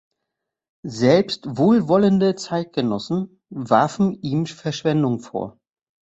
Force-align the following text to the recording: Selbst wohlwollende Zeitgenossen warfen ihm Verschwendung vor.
Selbst 0.87 1.45
wohlwollende 1.45 2.33
Zeitgenossen 2.33 3.39
warfen 3.51 4.13
ihm 4.23 4.47
Verschwendung 4.47 5.19
vor. 5.19 5.59